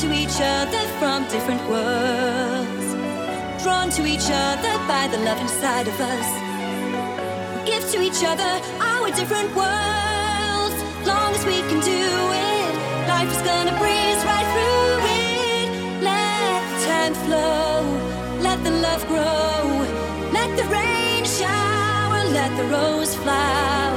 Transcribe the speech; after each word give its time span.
to 0.00 0.12
each 0.12 0.40
other 0.40 0.82
from 0.98 1.22
different 1.28 1.62
worlds. 1.70 2.86
Drawn 3.62 3.90
to 3.90 4.04
each 4.04 4.28
other 4.28 4.72
by 4.88 5.06
the 5.06 5.18
love 5.18 5.38
inside 5.40 5.86
of 5.86 6.00
us. 6.00 6.28
Give 7.64 7.84
to 7.92 8.00
each 8.02 8.24
other 8.24 8.52
our 8.80 9.08
different 9.10 9.54
worlds. 9.54 10.76
Long 11.06 11.30
as 11.38 11.44
we 11.46 11.58
can 11.70 11.78
do 11.78 12.04
it, 12.50 12.72
life 13.06 13.30
is 13.30 13.42
gonna 13.42 13.76
breeze 13.78 14.20
right 14.26 14.48
through 14.54 14.98
it. 15.22 15.68
Let 16.02 16.60
the 16.70 16.78
time 16.90 17.14
flow, 17.24 17.84
let 18.42 18.64
the 18.64 18.74
love 18.86 19.06
grow, 19.06 19.62
let 20.32 20.50
the 20.56 20.64
rain 20.64 21.24
shower, 21.24 22.20
let 22.38 22.50
the 22.56 22.64
rose 22.64 23.14
flower. 23.14 23.94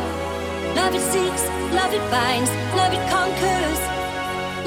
Love 0.75 0.93
it 0.93 1.05
seeks, 1.11 1.43
love 1.73 1.91
it 1.91 2.05
binds, 2.11 2.51
love 2.75 2.93
it 2.93 3.03
conquers. 3.09 3.96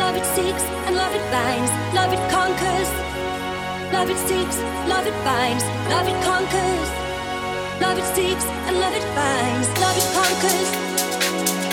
Love 0.01 0.17
it 0.17 0.25
seeks 0.25 0.65
and 0.87 0.97
love 0.97 1.15
it 1.15 1.31
binds, 1.31 1.71
love 1.95 2.11
it 2.11 2.31
conquers. 2.31 2.91
Love 3.93 4.09
it 4.09 4.17
seeks, 4.27 4.57
love 4.89 5.07
it 5.07 5.13
binds, 5.25 5.63
love 5.93 6.09
it 6.09 6.19
conquers. 6.25 6.89
Love 7.83 7.99
it 7.99 8.09
seeks 8.17 8.47
and 8.67 8.81
love 8.81 8.95
it 8.95 9.05
binds, 9.15 9.69
love 9.79 9.97
it 10.03 10.09
conquers. 10.17 11.70